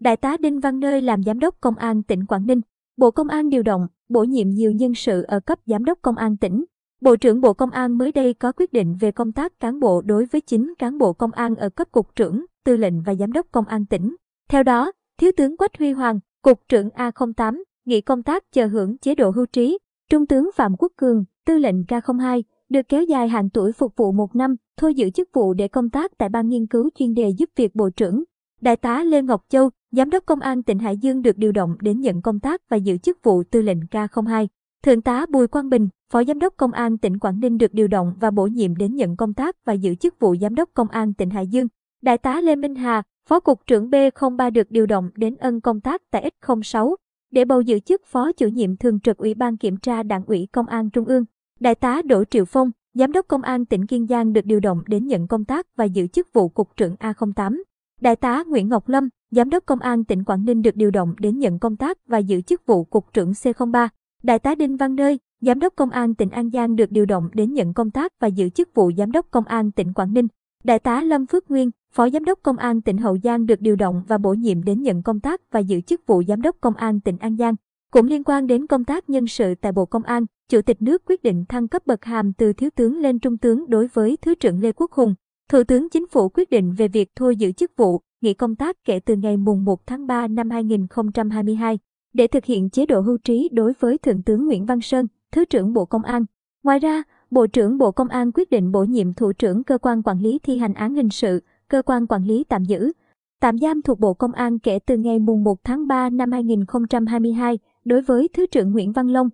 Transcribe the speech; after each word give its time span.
Đại 0.00 0.16
tá 0.16 0.36
Đinh 0.40 0.60
Văn 0.60 0.80
Nơi 0.80 1.02
làm 1.02 1.22
Giám 1.22 1.38
đốc 1.38 1.54
Công 1.60 1.74
an 1.74 2.02
tỉnh 2.02 2.26
Quảng 2.26 2.46
Ninh. 2.46 2.60
Bộ 2.96 3.10
Công 3.10 3.28
an 3.28 3.48
điều 3.48 3.62
động, 3.62 3.86
bổ 4.08 4.24
nhiệm 4.24 4.48
nhiều 4.50 4.72
nhân 4.72 4.94
sự 4.94 5.22
ở 5.22 5.40
cấp 5.40 5.58
Giám 5.66 5.84
đốc 5.84 5.98
Công 6.02 6.16
an 6.16 6.36
tỉnh. 6.36 6.64
Bộ 7.00 7.16
trưởng 7.16 7.40
Bộ 7.40 7.52
Công 7.52 7.70
an 7.70 7.98
mới 7.98 8.12
đây 8.12 8.34
có 8.34 8.52
quyết 8.52 8.72
định 8.72 8.96
về 9.00 9.12
công 9.12 9.32
tác 9.32 9.60
cán 9.60 9.80
bộ 9.80 10.02
đối 10.02 10.26
với 10.26 10.40
9 10.40 10.74
cán 10.78 10.98
bộ 10.98 11.12
công 11.12 11.32
an 11.32 11.56
ở 11.56 11.68
cấp 11.68 11.88
cục 11.92 12.16
trưởng, 12.16 12.44
tư 12.64 12.76
lệnh 12.76 13.02
và 13.02 13.14
giám 13.14 13.32
đốc 13.32 13.46
công 13.52 13.64
an 13.64 13.86
tỉnh. 13.86 14.16
Theo 14.50 14.62
đó, 14.62 14.92
Thiếu 15.18 15.32
tướng 15.36 15.56
Quách 15.56 15.78
Huy 15.78 15.92
Hoàng, 15.92 16.20
cục 16.42 16.60
trưởng 16.68 16.88
A08, 16.88 17.62
nghỉ 17.84 18.00
công 18.00 18.22
tác 18.22 18.52
chờ 18.52 18.66
hưởng 18.66 18.98
chế 18.98 19.14
độ 19.14 19.30
hưu 19.30 19.46
trí. 19.46 19.78
Trung 20.10 20.26
tướng 20.26 20.50
Phạm 20.54 20.76
Quốc 20.78 20.92
Cường, 20.96 21.24
tư 21.46 21.58
lệnh 21.58 21.82
K02, 21.82 22.42
được 22.68 22.88
kéo 22.88 23.02
dài 23.02 23.28
hạn 23.28 23.48
tuổi 23.50 23.72
phục 23.72 23.96
vụ 23.96 24.12
một 24.12 24.36
năm, 24.36 24.56
thôi 24.76 24.94
giữ 24.94 25.10
chức 25.10 25.28
vụ 25.32 25.54
để 25.54 25.68
công 25.68 25.90
tác 25.90 26.18
tại 26.18 26.28
ban 26.28 26.48
nghiên 26.48 26.66
cứu 26.66 26.90
chuyên 26.94 27.14
đề 27.14 27.28
giúp 27.38 27.50
việc 27.56 27.74
bộ 27.74 27.90
trưởng. 27.90 28.24
Đại 28.60 28.76
tá 28.76 29.04
Lê 29.04 29.22
Ngọc 29.22 29.44
Châu, 29.48 29.70
giám 29.92 30.10
đốc 30.10 30.26
công 30.26 30.40
an 30.40 30.62
tỉnh 30.62 30.78
Hải 30.78 30.96
Dương 30.96 31.22
được 31.22 31.38
điều 31.38 31.52
động 31.52 31.76
đến 31.80 32.00
nhận 32.00 32.22
công 32.22 32.40
tác 32.40 32.68
và 32.68 32.76
giữ 32.76 32.98
chức 32.98 33.18
vụ 33.22 33.42
tư 33.42 33.62
lệnh 33.62 33.80
K02. 33.80 34.46
Thượng 34.82 35.02
tá 35.02 35.26
Bùi 35.26 35.46
Quang 35.46 35.70
Bình, 35.70 35.88
Phó 36.12 36.24
Giám 36.24 36.38
đốc 36.38 36.54
Công 36.56 36.72
an 36.72 36.98
tỉnh 36.98 37.18
Quảng 37.18 37.40
Ninh 37.40 37.58
được 37.58 37.74
điều 37.74 37.88
động 37.88 38.14
và 38.20 38.30
bổ 38.30 38.46
nhiệm 38.46 38.76
đến 38.76 38.94
nhận 38.94 39.16
công 39.16 39.34
tác 39.34 39.64
và 39.64 39.72
giữ 39.72 39.94
chức 39.94 40.20
vụ 40.20 40.36
Giám 40.40 40.54
đốc 40.54 40.68
Công 40.74 40.88
an 40.88 41.14
tỉnh 41.14 41.30
Hải 41.30 41.46
Dương. 41.46 41.66
Đại 42.02 42.18
tá 42.18 42.40
Lê 42.40 42.56
Minh 42.56 42.74
Hà, 42.74 43.02
Phó 43.28 43.40
Cục 43.40 43.66
trưởng 43.66 43.90
B03 43.90 44.50
được 44.50 44.70
điều 44.70 44.86
động 44.86 45.10
đến 45.14 45.36
ân 45.36 45.60
công 45.60 45.80
tác 45.80 46.02
tại 46.10 46.30
X06 46.42 46.94
để 47.30 47.44
bầu 47.44 47.60
giữ 47.60 47.80
chức 47.80 48.06
Phó 48.06 48.32
chủ 48.32 48.48
nhiệm 48.48 48.76
thường 48.76 49.00
trực 49.00 49.16
Ủy 49.16 49.34
ban 49.34 49.56
Kiểm 49.56 49.76
tra 49.76 50.02
Đảng 50.02 50.24
ủy 50.24 50.48
Công 50.52 50.66
an 50.66 50.90
Trung 50.90 51.04
ương. 51.04 51.24
Đại 51.60 51.74
tá 51.74 52.02
Đỗ 52.02 52.24
Triệu 52.24 52.44
Phong, 52.44 52.70
Giám 52.94 53.12
đốc 53.12 53.28
Công 53.28 53.42
an 53.42 53.66
tỉnh 53.66 53.86
Kiên 53.86 54.06
Giang 54.06 54.32
được 54.32 54.44
điều 54.44 54.60
động 54.60 54.82
đến 54.86 55.06
nhận 55.06 55.28
công 55.28 55.44
tác 55.44 55.66
và 55.76 55.84
giữ 55.84 56.06
chức 56.06 56.28
vụ 56.32 56.48
Cục 56.48 56.76
trưởng 56.76 56.94
A08. 56.94 57.62
Đại 58.00 58.16
tá 58.16 58.44
Nguyễn 58.46 58.68
Ngọc 58.68 58.88
Lâm, 58.88 59.08
Giám 59.34 59.50
đốc 59.50 59.66
Công 59.66 59.78
an 59.78 60.04
tỉnh 60.04 60.24
Quảng 60.24 60.44
Ninh 60.44 60.62
được 60.62 60.76
điều 60.76 60.90
động 60.90 61.14
đến 61.18 61.38
nhận 61.38 61.58
công 61.58 61.76
tác 61.76 61.98
và 62.06 62.18
giữ 62.18 62.40
chức 62.40 62.66
vụ 62.66 62.84
Cục 62.84 63.12
trưởng 63.12 63.32
C03. 63.32 63.88
Đại 64.22 64.38
tá 64.38 64.54
Đinh 64.54 64.76
Văn 64.76 64.94
Nơi, 64.94 65.18
Giám 65.40 65.60
đốc 65.60 65.76
Công 65.76 65.90
an 65.90 66.14
tỉnh 66.14 66.30
An 66.30 66.50
Giang 66.50 66.76
được 66.76 66.90
điều 66.90 67.06
động 67.06 67.28
đến 67.32 67.52
nhận 67.52 67.74
công 67.74 67.90
tác 67.90 68.12
và 68.20 68.28
giữ 68.28 68.48
chức 68.48 68.74
vụ 68.74 68.90
Giám 68.96 69.12
đốc 69.12 69.26
Công 69.30 69.44
an 69.44 69.72
tỉnh 69.72 69.92
Quảng 69.92 70.14
Ninh. 70.14 70.28
Đại 70.64 70.78
tá 70.78 71.02
Lâm 71.02 71.26
Phước 71.26 71.50
Nguyên, 71.50 71.70
Phó 71.92 72.10
Giám 72.10 72.24
đốc 72.24 72.38
Công 72.42 72.56
an 72.56 72.82
tỉnh 72.82 72.98
Hậu 72.98 73.18
Giang 73.18 73.46
được 73.46 73.60
điều 73.60 73.76
động 73.76 74.02
và 74.08 74.18
bổ 74.18 74.34
nhiệm 74.34 74.62
đến 74.62 74.82
nhận 74.82 75.02
công 75.02 75.20
tác 75.20 75.40
và 75.50 75.60
giữ 75.60 75.80
chức 75.80 76.00
vụ 76.06 76.22
Giám 76.28 76.42
đốc 76.42 76.56
Công 76.60 76.74
an 76.74 77.00
tỉnh 77.00 77.18
An 77.18 77.36
Giang. 77.36 77.54
Cũng 77.92 78.06
liên 78.06 78.24
quan 78.24 78.46
đến 78.46 78.66
công 78.66 78.84
tác 78.84 79.10
nhân 79.10 79.26
sự 79.26 79.54
tại 79.54 79.72
Bộ 79.72 79.86
Công 79.86 80.02
an, 80.02 80.26
Chủ 80.48 80.62
tịch 80.62 80.82
nước 80.82 81.02
quyết 81.06 81.22
định 81.22 81.44
thăng 81.48 81.68
cấp 81.68 81.86
bậc 81.86 82.04
hàm 82.04 82.32
từ 82.32 82.52
thiếu 82.52 82.70
tướng 82.76 82.98
lên 82.98 83.18
trung 83.18 83.38
tướng 83.38 83.70
đối 83.70 83.86
với 83.86 84.16
Thứ 84.22 84.34
trưởng 84.34 84.60
Lê 84.60 84.72
Quốc 84.72 84.92
Hùng. 84.92 85.14
Thủ 85.48 85.64
tướng 85.64 85.88
Chính 85.88 86.06
phủ 86.06 86.28
quyết 86.28 86.50
định 86.50 86.72
về 86.72 86.88
việc 86.88 87.08
thôi 87.16 87.36
giữ 87.36 87.52
chức 87.52 87.72
vụ, 87.76 88.00
nghỉ 88.20 88.34
công 88.34 88.56
tác 88.56 88.84
kể 88.84 89.00
từ 89.00 89.16
ngày 89.16 89.36
mùng 89.36 89.64
1 89.64 89.86
tháng 89.86 90.06
3 90.06 90.28
năm 90.28 90.50
2022 90.50 91.78
để 92.12 92.26
thực 92.26 92.44
hiện 92.44 92.70
chế 92.70 92.86
độ 92.86 93.00
hưu 93.00 93.18
trí 93.18 93.48
đối 93.52 93.72
với 93.80 93.98
Thượng 93.98 94.22
tướng 94.22 94.46
Nguyễn 94.46 94.66
Văn 94.66 94.80
Sơn, 94.80 95.06
Thứ 95.32 95.44
trưởng 95.44 95.72
Bộ 95.72 95.84
Công 95.84 96.02
an. 96.02 96.24
Ngoài 96.62 96.78
ra, 96.78 97.02
Bộ 97.30 97.46
trưởng 97.46 97.78
Bộ 97.78 97.92
Công 97.92 98.08
an 98.08 98.32
quyết 98.32 98.50
định 98.50 98.72
bổ 98.72 98.84
nhiệm 98.84 99.14
thủ 99.14 99.32
trưởng 99.32 99.64
cơ 99.64 99.78
quan 99.78 100.02
quản 100.02 100.20
lý 100.20 100.38
thi 100.42 100.58
hành 100.58 100.74
án 100.74 100.94
hình 100.94 101.10
sự, 101.10 101.42
cơ 101.68 101.82
quan 101.82 102.06
quản 102.06 102.24
lý 102.24 102.44
tạm 102.44 102.64
giữ, 102.64 102.92
tạm 103.40 103.58
giam 103.58 103.82
thuộc 103.82 104.00
Bộ 104.00 104.14
Công 104.14 104.32
an 104.32 104.58
kể 104.58 104.78
từ 104.86 104.96
ngày 104.96 105.18
mùng 105.18 105.44
1 105.44 105.64
tháng 105.64 105.86
3 105.86 106.10
năm 106.10 106.32
2022 106.32 107.58
đối 107.84 108.02
với 108.02 108.28
Thứ 108.32 108.46
trưởng 108.46 108.72
Nguyễn 108.72 108.92
Văn 108.92 109.08
Long, 109.08 109.28